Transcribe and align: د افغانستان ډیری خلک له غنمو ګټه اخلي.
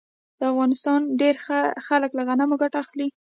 د 0.39 0.41
افغانستان 0.53 0.99
ډیری 1.19 1.39
خلک 1.87 2.11
له 2.17 2.23
غنمو 2.27 2.55
ګټه 2.61 2.77
اخلي. 2.83 3.07